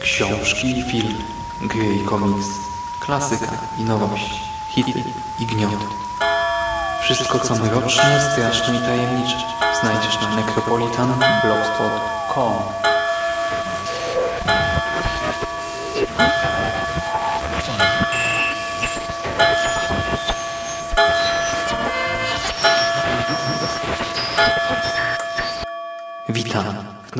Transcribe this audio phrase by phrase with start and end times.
[0.00, 1.14] Książki i film,
[1.62, 2.46] gry i komiks,
[3.00, 4.40] klasyka i nowość,
[4.74, 5.04] hity
[5.40, 5.86] i gniot.
[7.02, 9.36] Wszystko co mroczne, straszne i tajemnicze
[9.80, 12.93] znajdziesz na necropolitanblogspot.com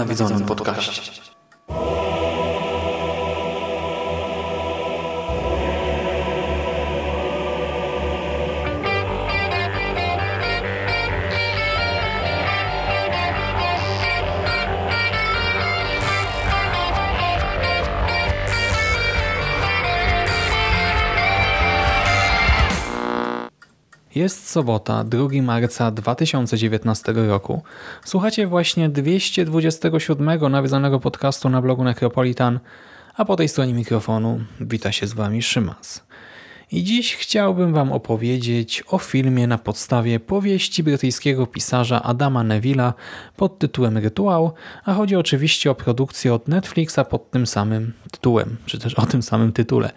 [0.05, 1.24] Nawiedzonym podcaście.
[24.25, 27.63] Jest sobota, 2 marca 2019 roku.
[28.05, 32.61] Słuchacie właśnie 227 nawiązanego podcastu na blogu Necropolitan,
[33.17, 36.05] a po tej stronie mikrofonu wita się z Wami Szymas.
[36.73, 42.93] I dziś chciałbym Wam opowiedzieć o filmie na podstawie powieści brytyjskiego pisarza Adama Neville'a
[43.37, 44.53] pod tytułem Rytuał,
[44.85, 49.23] a chodzi oczywiście o produkcję od Netflixa pod tym samym tytułem, czy też o tym
[49.23, 49.91] samym tytule.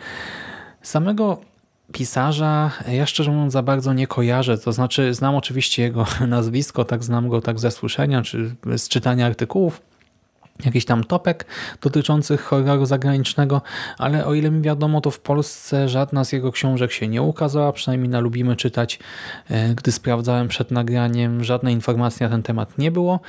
[0.81, 1.47] Samego
[1.91, 2.71] pisarza.
[2.91, 7.30] Ja szczerze mówiąc za bardzo nie kojarzę, to znaczy znam oczywiście jego nazwisko, tak znam
[7.30, 9.81] go tak ze słyszenia, czy z czytania artykułów,
[10.65, 11.45] jakiś tam topek
[11.81, 13.61] dotyczących horroru zagranicznego,
[13.97, 17.71] ale o ile mi wiadomo, to w Polsce żadna z jego książek się nie ukazała,
[17.71, 18.99] przynajmniej na Lubimy czytać,
[19.49, 23.20] e, gdy sprawdzałem przed nagraniem, żadnej informacji na ten temat nie było,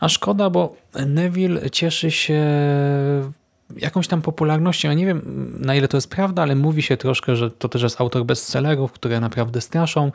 [0.00, 0.76] a szkoda, bo
[1.06, 2.42] Neville cieszy się
[3.76, 4.88] jakąś tam popularnością.
[4.88, 7.82] Ja nie wiem na ile to jest prawda, ale mówi się troszkę, że to też
[7.82, 10.12] jest autor bestsellerów, które naprawdę straszą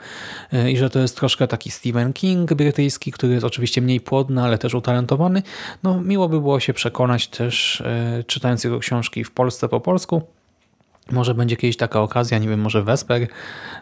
[0.53, 4.43] e, i że to jest troszkę taki Stephen King brytyjski, który jest oczywiście mniej płodny,
[4.43, 5.43] ale też utalentowany.
[5.83, 10.21] No miło by było się przekonać też e, czytając jego książki w Polsce po polsku.
[11.11, 13.27] Może będzie kiedyś taka okazja, nie wiem, może Vesper,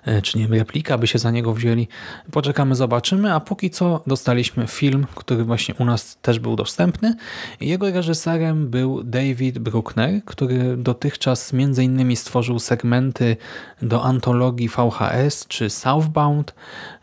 [0.05, 1.87] e, czy nie wiem, replika by się za niego wzięli.
[2.31, 7.15] Poczekamy, zobaczymy, a póki co dostaliśmy film, który właśnie u nas też był dostępny.
[7.61, 13.37] Jego reżyserem był David Bruckner, który dotychczas między innymi stworzył segmenty
[13.81, 16.55] do antologii VHS czy Southbound.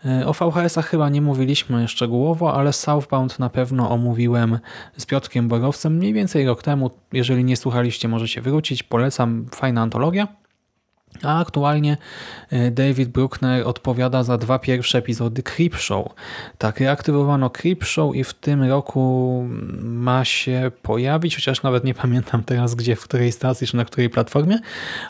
[0.05, 4.59] E, o VHS-ach chyba nie mówiliśmy szczegółowo, ale Southbound na pewno omówiłem
[4.97, 6.91] z Piotrkiem Borowcem mniej więcej rok temu.
[7.13, 8.83] Jeżeli nie słuchaliście, możecie wrócić.
[8.83, 10.08] Polecam, fajna antologia.
[10.17, 10.48] lag.
[11.23, 11.97] A aktualnie
[12.51, 16.15] e, David Bruckner odpowiada za dwa pierwsze epizody Creepshow.
[16.59, 19.45] Tak, reaktywowano Creepshow i w tym roku
[19.83, 24.11] ma się pojawić, chociaż nawet nie pamiętam teraz gdzie, w której stacji czy na której
[24.11, 24.59] platformie,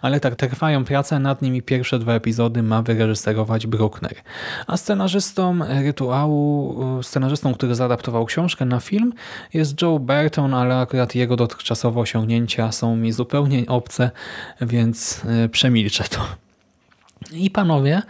[0.02, 4.14] ale tak, trwają prace nad nim i pierwsze dwa epizody ma wyreżyserować Bruckner.
[4.66, 9.12] A scenarzystą rytuału, e, scenarzystą, który zaadaptował książkę na film
[9.54, 14.10] jest Joe Burton, ale akurat jego dotychczasowe osiągnięcia są mi zupełnie obce,
[14.60, 15.48] więc e,
[16.04, 16.20] to.
[17.32, 18.02] I panowie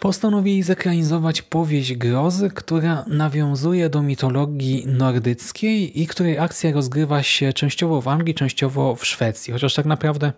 [0.00, 8.00] postanowili zekranizować powieść grozy, która nawiązuje do mitologii nordyckiej i której akcja rozgrywa się częściowo
[8.00, 9.52] w Anglii, częściowo w Szwecji.
[9.52, 10.32] Chociaż tak naprawdę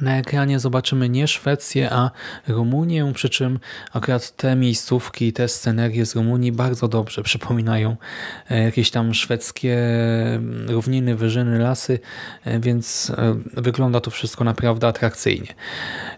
[0.00, 2.10] na ekranie zobaczymy nie Szwecję, a
[2.48, 3.58] Rumunię, przy czym
[3.92, 7.96] akurat te miejscówki, te scenerie z Rumunii bardzo dobrze przypominają
[8.50, 9.78] e, jakieś tam szwedzkie
[10.34, 11.98] mm, równiny, wyżyny, lasy,
[12.44, 15.54] e, więc e, wygląda to wszystko naprawdę atrakcyjnie.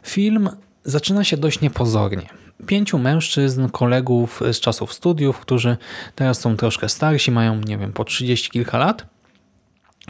[0.03, 0.49] Film
[0.85, 2.27] zaczyna się dość niepozornie.
[2.67, 5.77] Pięciu mężczyzn, kolegów z czasów studiów, którzy
[6.15, 9.07] teraz są troszkę starsi, mają, nie wiem, po 30 kilka lat,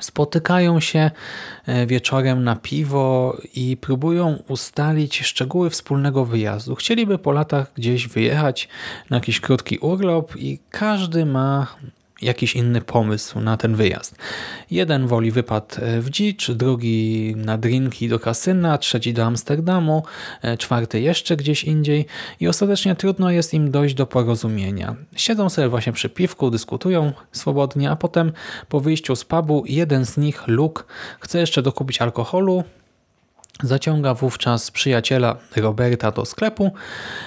[0.01, 1.11] Spotykają się
[1.67, 6.75] e, wieczorem na piwo i próbują ustalić szczegóły wspólnego wyjazdu.
[6.75, 8.69] Chcieliby po latach gdzieś wyjechać
[9.11, 11.67] na jakiś krótki urlop i każdy ma
[12.23, 14.17] jakiś inny pomysł na ten wyjazd.
[14.71, 20.03] Jeden woli wypad e, w dzicz, drugi na drinki do kasyna, trzeci do Amsterdamu,
[20.43, 22.07] e, czwarty jeszcze gdzieś indziej
[22.41, 24.97] i ostatecznie trudno jest im dojść do porozumienia.
[25.17, 28.33] Siedzą sobie właśnie przy piwku, dyskutują swobodnie, a potem
[28.69, 30.83] po wyjściu z pubu jeden z nich, Luke,
[31.21, 32.65] chce jeszcze dokupić alkoholu,
[33.63, 36.73] Zaciąga wówczas przyjaciela Roberta do sklepu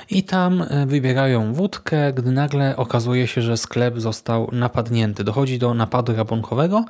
[0.10, 5.24] i tam e, wybierają wódkę, gdy nagle okazuje się, że sklep został napadnięty.
[5.24, 6.86] Dochodzi do napadu rabunkowego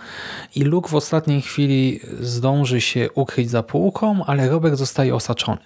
[0.55, 5.61] i Luke w ostatniej chwili zdąży się ukryć za półką, ale Robert zostaje osaczony.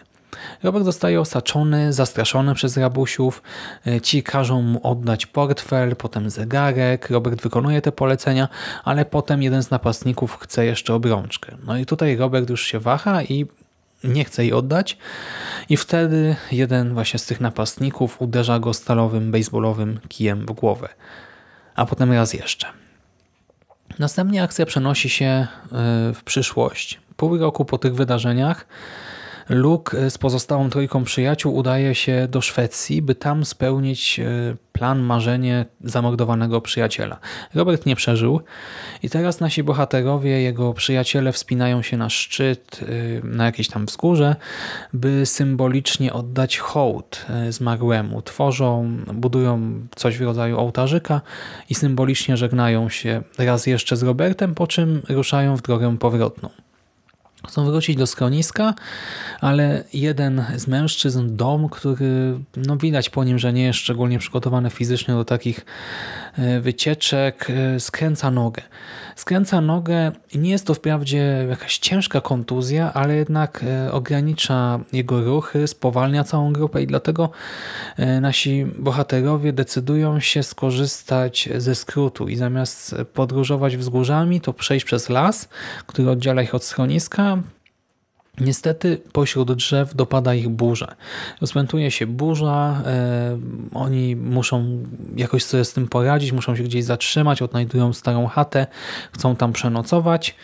[0.64, 3.42] Robert zostaje osaczony, zastraszony przez rabusiów.
[3.88, 7.10] E, ci każą mu oddać portfel, potem zegarek.
[7.10, 8.48] Robert wykonuje te polecenia,
[8.84, 11.58] ale potem jeden z napastników chce jeszcze obrączkę.
[11.66, 13.46] No i tutaj Robert już się waha i
[14.08, 14.98] nie chce jej oddać
[15.70, 20.90] i wtedy jeden właśnie z tych napastników uderza go stalowym, baseballowym kijem w głowę.
[21.76, 22.68] A potem raz jeszcze.
[24.00, 25.48] Następnie akcja przenosi się e,
[26.14, 27.00] w przyszłość.
[27.18, 28.68] Pół roku po tych wydarzeniach
[29.50, 35.66] Luke z pozostałą trójką przyjaciół udaje się do Szwecji, by tam spełnić e, plan, marzenie
[35.84, 37.20] zamordowanego przyjaciela.
[37.54, 38.42] Robert nie przeżył
[39.04, 44.36] i teraz nasi bohaterowie, jego przyjaciele wspinają się na szczyt, e, na jakieś tam wzgórze,
[44.94, 48.22] by symbolicznie oddać hołd e, zmarłemu.
[48.22, 51.22] Tworzą, budują coś w rodzaju ołtarzyka
[51.70, 56.65] i symbolicznie żegnają się raz jeszcze z Robertem, po czym ruszają w drogę powrotną.
[57.48, 58.74] Chcą wrócić do schroniska,
[59.42, 64.70] ale jeden z mężczyzn, dom, który no widać po nim, że nie jest szczególnie przygotowany
[64.70, 65.66] fizycznie do takich
[66.62, 68.62] wycieczek, e, skręca nogę.
[69.16, 75.22] Skręca nogę i nie jest to wprawdzie jakaś ciężka kontuzja, ale jednak e, ogranicza jego
[75.22, 77.30] ruchy, spowalnia całą grupę i dlatego
[78.22, 85.50] nasi bohaterowie decydują się skorzystać ze skrótu i zamiast podróżować wzgórzami, to przejść przez las,
[85.88, 87.38] który oddziela ich od schroniska,
[88.40, 90.96] Niestety pośród drzew dopada ich burza.
[91.42, 93.38] Rozpętuje się burza, e,
[93.74, 94.84] oni muszą
[95.16, 98.68] jakoś sobie z tym poradzić, muszą się gdzieś zatrzymać, odnajdują starą chatę,
[99.12, 100.36] chcą tam przenocować.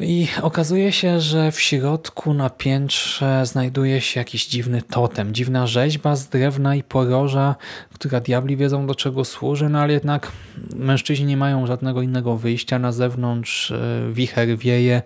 [0.00, 6.16] I okazuje się, że w środku na piętrze znajduje się jakiś dziwny totem, dziwna rzeźba
[6.16, 7.54] z drewna i poroża,
[7.94, 10.32] która diabli wiedzą do czego służy, no ale jednak
[10.76, 12.78] mężczyźni nie mają żadnego innego wyjścia.
[12.78, 13.76] Na zewnątrz, e,
[14.12, 15.02] wicher wieje,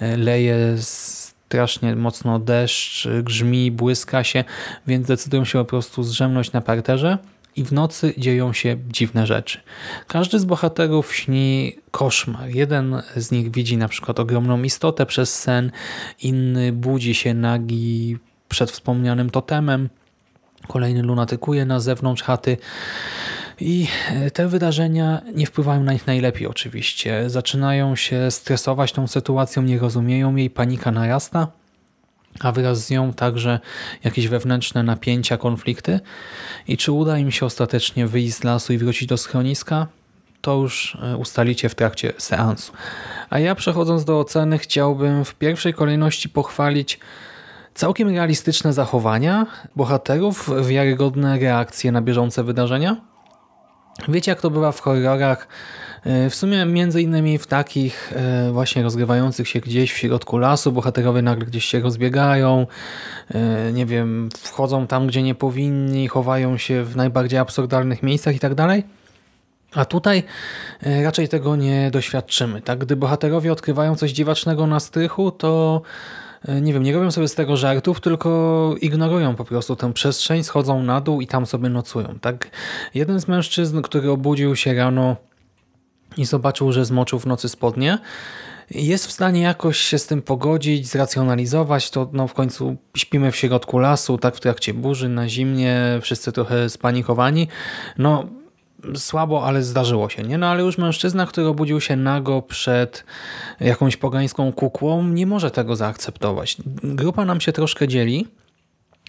[0.00, 4.44] e, leje strasznie mocno deszcz, grzmi, błyska się,
[4.86, 7.18] więc decydują się po prostu zdrzemnąć na parterze
[7.56, 9.60] i w nocy dzieją się dziwne rzeczy.
[10.06, 12.48] Każdy z bohaterów śni koszmar.
[12.48, 15.70] Jeden z nich widzi na przykład ogromną istotę przez sen,
[16.22, 18.18] inny budzi się nagi
[18.48, 19.88] przed wspomnianym totemem,
[20.68, 22.56] kolejny lunatykuje na zewnątrz chaty.
[23.60, 27.30] I e, te wydarzenia nie wpływają na nich najlepiej oczywiście.
[27.30, 31.48] Zaczynają się stresować tą sytuacją, nie rozumieją jej, panika narasta,
[32.40, 33.60] a wraz z nią także
[34.04, 36.00] jakieś wewnętrzne napięcia, konflikty.
[36.68, 39.86] I czy uda im się ostatecznie wyjść z lasu i wrócić do schroniska?
[40.40, 42.72] To już e, ustalicie w trakcie seansu.
[43.30, 47.00] A ja przechodząc do oceny chciałbym w pierwszej kolejności pochwalić
[47.74, 49.46] całkiem realistyczne zachowania
[49.76, 52.96] bohaterów, wiarygodne reakcje na bieżące wydarzenia.
[54.08, 55.48] Wiecie jak to bywa w horrorach,
[56.30, 61.22] w sumie między innymi w takich e, właśnie rozgrywających się gdzieś w środku lasu, bohaterowie
[61.22, 62.66] nagle gdzieś się rozbiegają,
[63.34, 68.38] e, nie wiem, wchodzą tam gdzie nie powinni, chowają się w najbardziej absurdalnych miejscach i
[68.38, 68.84] tak dalej.
[69.74, 70.22] A tutaj
[71.02, 72.62] raczej tego nie doświadczymy.
[72.62, 72.78] Tak?
[72.78, 75.82] Gdy bohaterowie odkrywają coś dziwacznego na strychu, to
[76.48, 80.44] E, nie wiem, nie robią sobie z tego żartów, tylko ignorują po prostu tę przestrzeń,
[80.44, 82.18] schodzą na dół i tam sobie nocują.
[82.20, 82.50] Tak?
[82.94, 85.16] Jeden z mężczyzn, który obudził się rano
[86.16, 87.98] i zobaczył, że zmoczył w nocy spodnie,
[88.70, 93.36] jest w stanie jakoś się z tym pogodzić, zracjonalizować, to no w końcu śpimy w
[93.36, 97.48] środku lasu, tak w trakcie burzy, na zimnie, wszyscy trochę spanikowani.
[97.98, 98.26] No
[98.94, 100.22] słabo, ale zdarzyło się.
[100.22, 100.38] Nie?
[100.38, 103.04] No ale już mężczyzna, który obudził się nago przed
[103.60, 106.56] jakąś pogańską kukłą, nie może tego zaakceptować.
[106.82, 108.28] Grupa nam się troszkę dzieli,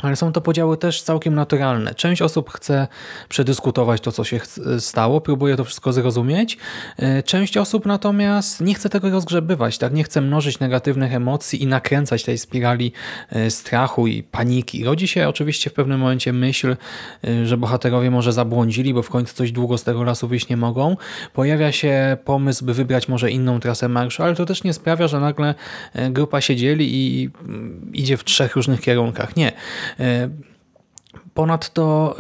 [0.02, 1.96] ale są to podziały też całkiem naturalne.
[1.96, 2.88] Część osób chce
[3.30, 4.40] przedyskutować to, co się
[4.80, 6.58] stało, próbuje to wszystko zrozumieć.
[6.98, 9.94] E, część osób natomiast nie chce tego rozgrzebywać, tak?
[9.94, 12.92] nie chce mnożyć negatywnych emocji i nakręcać tej spirali
[13.30, 14.84] e, strachu i paniki.
[14.84, 16.76] Rodzi się oczywiście w pewnym momencie myśl,
[17.24, 20.58] e, że bohaterowie może zabłądzili, bo w końcu coś długo z tego lasu wyjść nie
[20.58, 20.98] mogą.
[21.34, 25.20] Pojawia się pomysł, by wybrać może inną trasę marszu, ale to też nie sprawia, że
[25.20, 25.56] nagle
[26.10, 29.36] grupa się dzieli i mm, idzie w trzech różnych kierunkach.
[29.36, 29.52] Nie.
[30.00, 30.30] E,
[31.38, 32.16] ponadto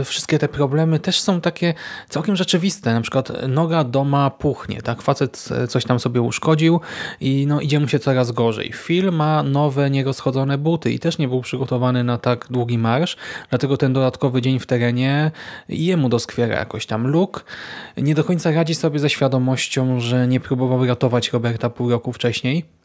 [0.00, 1.74] y, wszystkie te problemy też są takie
[2.08, 2.94] całkiem rzeczywiste.
[2.94, 5.02] Na przykład noga doma puchnie, tak?
[5.02, 6.80] Facet coś tam sobie uszkodził
[7.20, 8.72] i no, idzie mu się coraz gorzej.
[8.74, 13.16] Phil ma nowe, nierozchodzone buty i też nie był przygotowany na tak długi marsz,
[13.50, 15.30] dlatego ten dodatkowy dzień w terenie
[15.68, 17.06] jemu doskwiera jakoś tam.
[17.06, 17.40] Luke
[17.96, 22.81] nie do końca radzi sobie ze świadomością, że nie próbował ratować Roberta pół roku wcześniej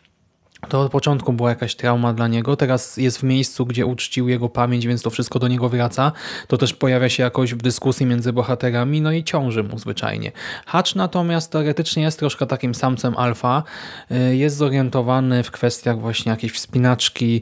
[0.69, 4.49] to od początku była jakaś trauma dla niego, teraz jest w miejscu, gdzie uczcił jego
[4.49, 6.11] pamięć, więc to wszystko do niego wraca.
[6.47, 10.31] To też pojawia się jakoś w dyskusji między bohaterami, no i ciąży mu zwyczajnie.
[10.65, 13.63] Hatch natomiast teoretycznie jest troszkę takim samcem alfa,
[14.11, 17.41] y, jest zorientowany w kwestiach właśnie jakiejś wspinaczki,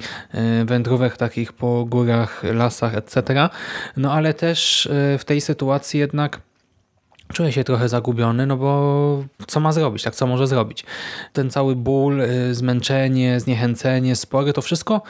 [0.62, 3.50] y, wędrówek takich po górach, lasach, etc.
[3.98, 6.40] No ale też y, w tej sytuacji jednak
[7.34, 10.86] Czuję się trochę zagubiony, no bo co ma zrobić, tak co może zrobić?
[11.34, 15.02] Ten cały ból, y, zmęczenie, zniechęcenie, spory, to wszystko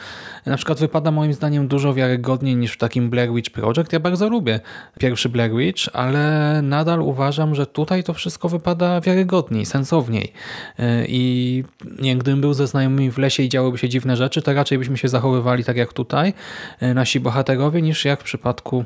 [0.46, 3.92] na przykład wypada moim zdaniem dużo wiarygodniej niż w takim Blair Witch Project.
[3.92, 4.60] Ja bardzo lubię
[4.98, 10.32] pierwszy Blair Witch, ale nadal uważam, że tutaj to wszystko wypada wiarygodniej, sensowniej.
[10.80, 11.64] Y, I
[12.00, 14.98] nie, gdybym był ze znajomymi w lesie i działyby się dziwne rzeczy, to raczej byśmy
[14.98, 16.34] się zachowywali tak jak tutaj,
[16.82, 18.84] y, nasi bohaterowie, niż jak w przypadku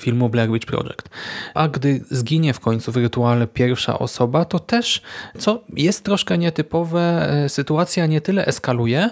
[0.00, 1.08] filmu Blair Witch Project.
[1.54, 5.02] A gdy zginie w końcu w rytuale pierwsza osoba, to też,
[5.38, 9.10] co jest troszkę nietypowe, e, sytuacja nie tyle eskaluje,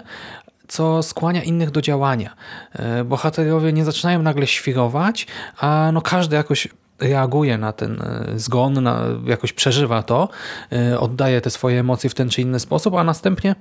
[0.67, 2.35] co skłania innych do działania.
[2.73, 6.67] E, bohaterowie nie zaczynają nagle świrować, a no każdy jakoś
[6.99, 10.29] reaguje na ten e, zgon, na, jakoś przeżywa to,
[10.99, 13.55] oddaje te swoje emocje w ten czy inny sposób, a następnie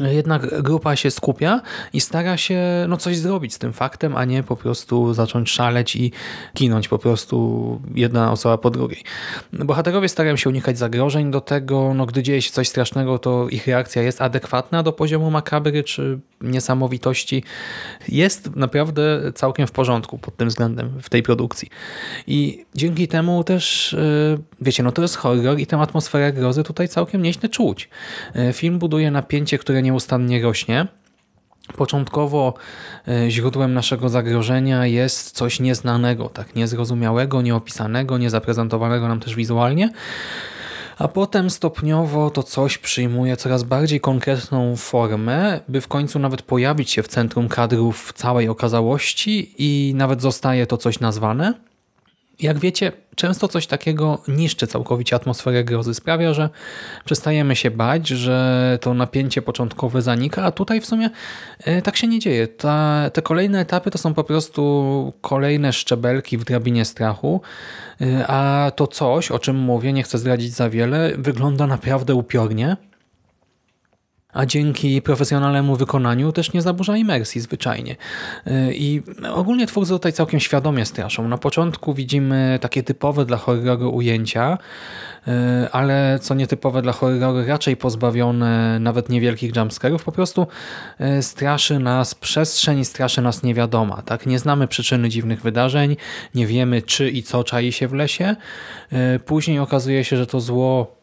[0.00, 1.60] jednak grupa się skupia
[1.92, 5.96] i stara się no, coś zrobić z tym faktem, a nie po prostu zacząć szaleć
[5.96, 6.12] i
[6.54, 9.02] kinąć po prostu jedna osoba po drugiej.
[9.52, 13.66] Bohaterowie starają się unikać zagrożeń do tego, no, gdy dzieje się coś strasznego, to ich
[13.66, 17.44] reakcja jest adekwatna do poziomu makabry czy niesamowitości.
[18.08, 21.68] Jest naprawdę całkiem w porządku pod tym względem w tej produkcji.
[22.26, 23.98] I dzięki temu też, e,
[24.60, 27.88] wiecie, no to jest horror i tę atmosferę grozy tutaj całkiem nieźle czuć.
[28.34, 30.86] E, film buduje napięcie, które nieustannie rośnie.
[31.76, 32.54] Początkowo
[33.08, 39.90] e, źródłem naszego zagrożenia jest coś nieznanego, tak niezrozumiałego, nieopisanego, niezaprezentowanego nam też wizualnie,
[40.98, 46.90] a potem stopniowo to coś przyjmuje coraz bardziej konkretną formę, by w końcu nawet pojawić
[46.90, 51.54] się w centrum kadrów w całej okazałości i nawet zostaje to coś nazwane.
[52.42, 56.50] Jak wiecie, często coś takiego niszczy całkowicie atmosferę grozy, sprawia, że
[57.04, 61.10] przestajemy się bać, że to napięcie początkowe zanika, a tutaj w sumie
[61.58, 62.48] e, tak się nie dzieje.
[62.48, 67.40] Ta, te kolejne etapy to są po prostu kolejne szczebelki w drabinie strachu,
[68.00, 72.76] e, a to coś, o czym mówię, nie chcę zdradzić za wiele, wygląda naprawdę upiornie
[74.32, 77.96] a dzięki profesjonalnemu wykonaniu też nie zaburza imersji zwyczajnie.
[78.46, 79.02] Y, I
[79.34, 81.28] ogólnie twórcy tutaj całkiem świadomie straszą.
[81.28, 84.58] Na początku widzimy takie typowe dla horroru ujęcia,
[85.28, 85.30] y,
[85.72, 90.46] ale co nietypowe dla horroru raczej pozbawione nawet niewielkich jumpscarów, po prostu
[91.00, 94.02] y, straszy nas przestrzeń, straszy nas niewiadoma.
[94.02, 94.26] Tak?
[94.26, 95.96] Nie znamy przyczyny dziwnych wydarzeń,
[96.34, 98.36] nie wiemy czy i co czai się w lesie.
[99.26, 101.01] Później okazuje się, że to zło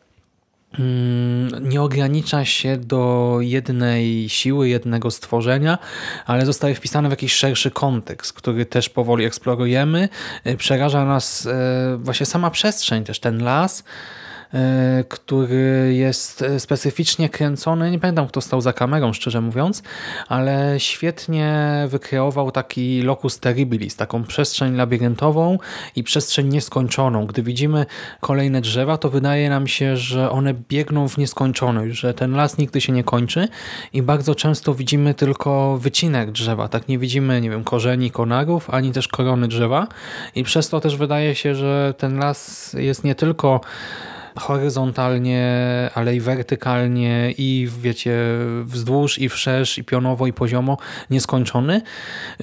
[1.61, 5.77] nie ogranicza się do jednej siły, jednego stworzenia,
[6.25, 10.09] ale zostaje wpisane w jakiś szerszy kontekst, który też powoli eksplorujemy.
[10.43, 13.83] E, przeraża nas e, właśnie sama przestrzeń, też ten las,
[15.09, 17.91] który jest e, specyficznie kręcony.
[17.91, 19.83] Nie pamiętam, kto stał za kamerą, szczerze mówiąc,
[20.27, 25.57] ale świetnie wykreował taki locus terribilis, taką przestrzeń labiryntową
[25.95, 27.25] i przestrzeń nieskończoną.
[27.25, 27.85] Gdy widzimy
[28.19, 32.81] kolejne drzewa, to wydaje nam się, że one biegną w nieskończoność, że ten las nigdy
[32.81, 33.47] się nie kończy
[33.93, 36.67] i bardzo często widzimy tylko wycinek drzewa.
[36.67, 39.87] Tak nie widzimy, nie wiem, korzeni konarów, ani też korony drzewa
[40.35, 43.61] i przez to też wydaje się, że ten las jest nie tylko
[44.39, 45.49] horyzontalnie,
[45.95, 48.17] ale i wertykalnie i wiecie,
[48.63, 50.77] wzdłuż i wszerz i pionowo i poziomo
[51.09, 51.81] nieskończony.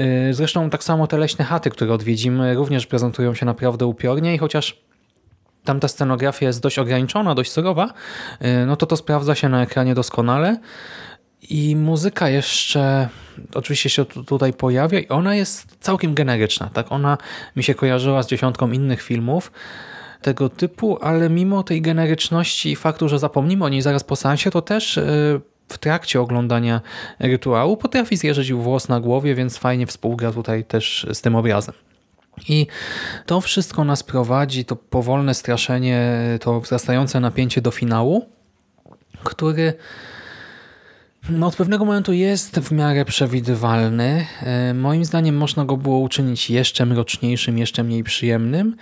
[0.00, 4.38] Y, zresztą tak samo te leśne chaty, które odwiedzimy również prezentują się naprawdę upiornie i
[4.38, 4.80] chociaż
[5.64, 7.86] tamta scenografia jest dość ograniczona, dość surowa,
[8.42, 10.56] y, no to to sprawdza się na ekranie doskonale.
[11.50, 13.08] I muzyka jeszcze
[13.54, 16.70] oczywiście się tutaj pojawia i ona jest całkiem generyczna.
[16.72, 16.92] Tak?
[16.92, 17.18] Ona
[17.56, 19.52] mi się kojarzyła z dziesiątką innych filmów,
[20.23, 24.50] tego typu, ale mimo tej generyczności i faktu, że zapomnimy o niej zaraz po seansie,
[24.50, 25.02] to też e,
[25.68, 26.80] w trakcie oglądania
[27.18, 31.75] rytuału potrafi zjeżdżać włos na głowie, więc fajnie współgra tutaj też z tym obrazem.
[32.49, 32.66] I
[33.26, 38.28] to wszystko nas prowadzi, to powolne straszenie, to wzrastające napięcie do finału,
[39.25, 39.75] który
[41.30, 44.26] no, od pewnego momentu jest w miarę przewidywalny.
[44.42, 48.76] E, moim zdaniem można go było uczynić jeszcze mroczniejszym, jeszcze mniej przyjemnym.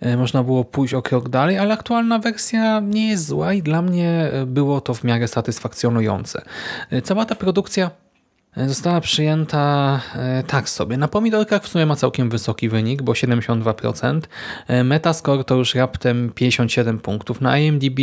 [0.00, 3.82] E, można było pójść o krok dalej, ale aktualna wersja nie jest zła i dla
[3.82, 6.42] mnie było to w miarę satysfakcjonujące.
[6.90, 7.90] E, cała ta produkcja
[8.56, 10.00] została przyjęta
[10.46, 10.96] tak sobie.
[10.96, 14.20] Na pomidorkach w sumie ma całkiem wysoki wynik, bo 72%.
[14.84, 17.40] Metascore to już raptem 57 punktów.
[17.40, 17.98] Na IMDb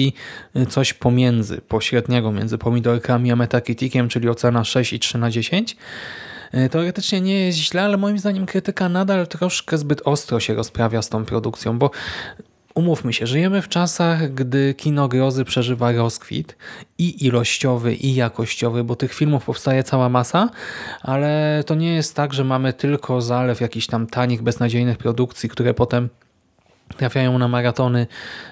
[0.69, 5.77] coś pomiędzy, pośredniego między pomidorkami a Metacriticiem, czyli ocena 6,3 na 10.
[6.51, 11.01] E, teoretycznie nie jest źle, ale moim zdaniem krytyka nadal troszkę zbyt ostro się rozprawia
[11.01, 11.91] z tą produkcją, bo
[12.75, 16.57] Umówmy się, żyjemy w czasach, gdy kino grozy przeżywa rozkwit
[16.97, 20.49] i ilościowy, i jakościowy, bo tych filmów powstaje cała masa,
[21.01, 25.73] ale to nie jest tak, że mamy tylko zalew jakichś tam tanich, beznadziejnych produkcji, które
[25.73, 26.09] potem
[26.97, 28.07] trafiają na maratony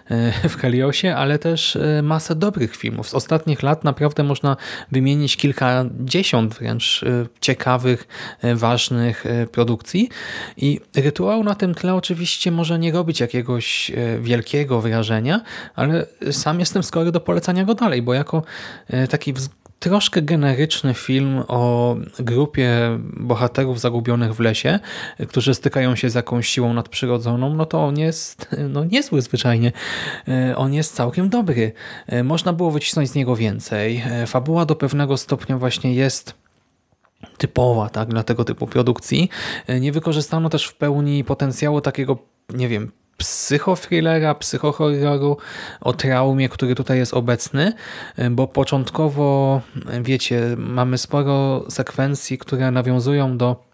[0.10, 3.10] e, w Heliosie, ale też e, masę dobrych filmów.
[3.10, 4.58] Z ostatnich lat naprawdę można
[4.92, 8.08] wymienić kilkadziesiąt wręcz e, ciekawych,
[8.56, 10.10] ważnych produkcji
[10.58, 13.92] i Rytuał na tym tle oczywiście może nie robić jakiegoś
[14.22, 15.42] wielkiego wrażenia,
[15.76, 18.44] ale sam jestem skory do polecania go dalej, bo jako
[19.10, 19.34] taki
[19.80, 22.70] troszkę generyczny film o grupie
[23.18, 24.80] bohaterów zagubionych w lesie,
[25.28, 29.72] którzy stykają się z jakąś siłą nadprzyrodzoną, no to on jest no, niezły zwyczajnie.
[30.28, 31.72] E, on jest całkiem dobry.
[32.08, 34.04] E, można było wycisnąć z niego więcej.
[34.06, 36.34] E, fabuła do pewnego stopnia właśnie jest
[37.38, 39.30] typowa tak, dla tego typu produkcji.
[39.80, 42.18] Nie wykorzystano też w pełni potencjału takiego,
[42.54, 45.38] nie wiem, psychothrillera, psychohorroru
[45.82, 47.74] o traumie, który tutaj jest obecny,
[48.32, 49.62] bo początkowo,
[50.02, 53.68] wiecie, mamy sporo sekwencji, które nawiązują do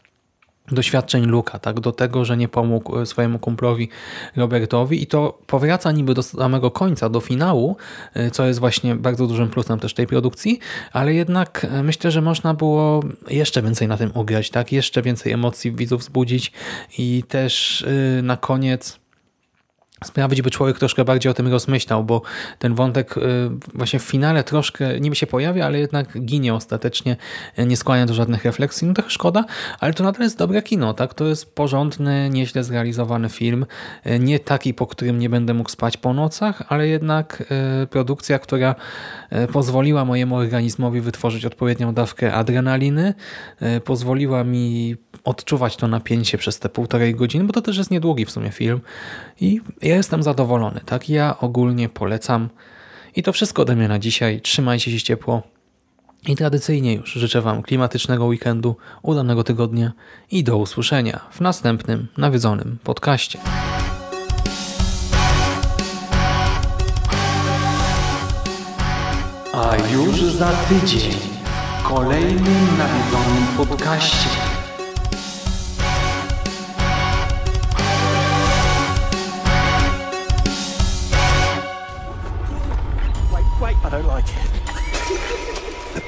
[0.72, 3.90] doświadczeń Luka, tak, do tego, że nie pomógł swojemu kumplowi
[4.36, 7.78] Robertowi i to powraca niby do samego końca, do finału,
[8.32, 10.60] co jest właśnie bardzo dużym plusem też tej produkcji,
[10.92, 15.72] ale jednak myślę, że można było jeszcze więcej na tym ugrać, tak, jeszcze więcej emocji
[15.72, 16.52] widzów wzbudzić
[16.98, 17.86] i też
[18.24, 19.03] na koniec
[20.04, 22.22] sprawić, by człowiek troszkę bardziej o tym rozmyślał, bo
[22.60, 23.22] ten wątek y,
[23.74, 27.18] właśnie w finale troszkę niby się pojawia, ale jednak ginie ostatecznie,
[27.60, 28.88] y, nie skłania do żadnych refleksji.
[28.88, 29.46] No trochę szkoda,
[29.80, 31.14] ale to nadal jest dobre kino, tak?
[31.14, 33.66] To jest porządny, nieźle zrealizowany film.
[34.08, 37.44] Y, nie taki, po którym nie będę mógł spać po nocach, ale jednak
[37.90, 38.76] produkcja, która
[39.54, 43.14] pozwoliła mojemu organizmowi wytworzyć odpowiednią dawkę adrenaliny,
[43.86, 48.32] pozwoliła mi odczuwać to napięcie przez te półtorej godziny, bo to też jest niedługi w
[48.32, 48.82] sumie film
[49.42, 50.82] i ja jestem zadowolony.
[50.86, 52.50] Tak, ja ogólnie polecam.
[53.16, 54.42] I to wszystko ode mnie na dzisiaj.
[54.42, 55.42] Trzymajcie się ciepło.
[56.28, 59.92] I tradycyjnie już życzę Wam klimatycznego weekendu, udanego tygodnia
[60.32, 63.40] i do usłyszenia w następnym nawiedzonym podcaście.
[69.54, 71.12] A już za tydzień
[71.80, 74.53] w kolejnym nawiedzonym podcaście.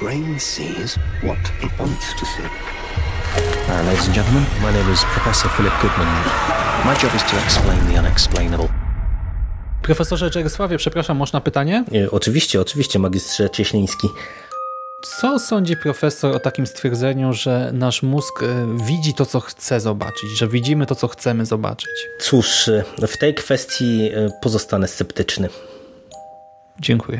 [0.05, 2.43] Brain sees what it wants to see.
[3.69, 6.07] Uh, ladies and gentlemen, my name is Professor Philip Goodman.
[6.85, 8.67] My job is to explain the unexplainable.
[9.81, 11.83] Profesorze Czerysławie, przepraszam, można pytanie?
[12.05, 14.07] E, oczywiście, oczywiście, magistrze Cieśliński.
[15.19, 20.29] Co sądzi profesor o takim stwierdzeniu, że nasz mózg e, widzi to, co chce zobaczyć,
[20.37, 21.89] że widzimy to, co chcemy zobaczyć?
[22.21, 25.49] Cóż, e, w tej kwestii pozostanę sceptyczny.
[26.79, 27.19] Dziękuję.